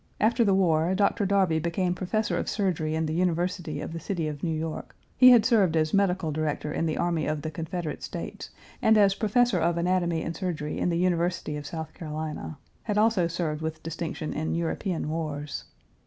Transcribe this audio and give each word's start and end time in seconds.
After 0.19 0.43
the 0.43 0.55
war, 0.55 0.95
Dr. 0.95 1.27
Darby 1.27 1.59
became 1.59 1.93
professor 1.93 2.35
of 2.35 2.49
Surgery 2.49 2.95
in 2.95 3.05
the 3.05 3.13
University 3.13 3.79
of 3.81 3.93
the 3.93 3.99
City 3.99 4.27
of 4.27 4.41
New 4.41 4.55
York; 4.57 4.95
he 5.15 5.29
had 5.29 5.45
served 5.45 5.77
as 5.77 5.93
Medical 5.93 6.31
Director 6.31 6.73
in 6.73 6.87
the 6.87 6.97
Army 6.97 7.27
of 7.27 7.43
the 7.43 7.51
Confederate 7.51 8.01
States 8.01 8.49
and 8.81 8.97
as 8.97 9.13
Professor 9.13 9.59
of 9.59 9.77
Anatomy 9.77 10.23
and 10.23 10.35
Surgery 10.35 10.79
in 10.79 10.89
the 10.89 10.97
University 10.97 11.55
of 11.55 11.67
South 11.67 11.93
Carolina; 11.93 12.57
had 12.81 12.97
also 12.97 13.27
served 13.27 13.61
with 13.61 13.83
distinction 13.83 14.33
in 14.33 14.55
European 14.55 15.07
wars. 15.07 15.65